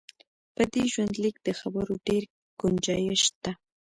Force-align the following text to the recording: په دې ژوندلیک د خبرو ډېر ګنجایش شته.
په 0.55 0.63
دې 0.71 0.83
ژوندلیک 0.91 1.35
د 1.45 1.49
خبرو 1.59 1.93
ډېر 2.07 2.23
ګنجایش 2.61 3.21
شته. 3.29 3.51